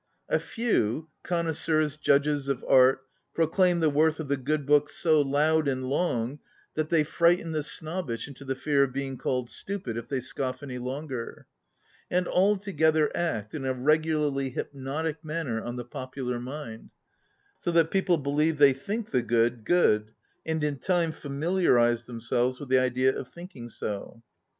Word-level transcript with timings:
A 0.29 0.39
few 0.39 1.09
ŌĆö 1.23 1.23
connois 1.45 1.55
seurs, 1.57 1.95
judges 1.95 2.47
of 2.47 2.65
art 2.67 3.01
ŌĆö 3.03 3.33
proclaim 3.35 3.79
the 3.81 3.89
worth 3.91 4.19
of 4.19 4.29
the 4.29 4.35
good 4.37 4.65
books 4.65 4.95
so 4.95 5.21
loud 5.21 5.67
and 5.67 5.85
long 5.87 6.39
that 6.73 6.89
they 6.89 7.03
frighten 7.03 7.51
the 7.51 7.61
snobbish 7.61 8.27
into 8.27 8.43
the 8.43 8.55
fear 8.55 8.81
of 8.81 8.93
being 8.93 9.15
called 9.15 9.47
stupid 9.51 9.97
if 9.97 10.07
they 10.07 10.19
scoff 10.19 10.63
any 10.63 10.79
longer; 10.79 11.45
and 12.09 12.27
alto 12.27 12.71
gether 12.71 13.15
act 13.15 13.53
in 13.53 13.63
a 13.63 13.75
regularly 13.75 14.49
hypnotic 14.49 15.23
manner 15.23 15.61
on 15.63 15.75
the 15.75 15.85
popular 15.85 16.39
mind, 16.39 16.89
so 17.59 17.71
that 17.71 17.91
people 17.91 18.17
believe 18.17 18.57
they 18.57 18.73
think 18.73 19.11
the 19.11 19.21
good, 19.21 19.63
good, 19.63 20.15
and 20.43 20.63
in 20.63 20.79
time 20.79 21.11
familiarize 21.11 22.05
them 22.05 22.19
selves 22.21 22.59
with 22.59 22.69
the 22.69 22.79
idea 22.79 23.15
of 23.15 23.27
thinking 23.29 23.69
so. 23.69 24.23